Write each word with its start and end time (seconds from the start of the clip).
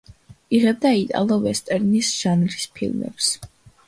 იღებდა 0.59 0.93
იტალო-ვესტერნის 1.01 2.09
ჟანრის 2.21 2.65
ფილმებს. 2.79 3.29